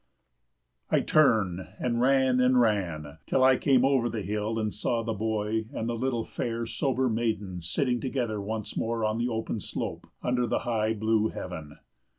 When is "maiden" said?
7.07-7.61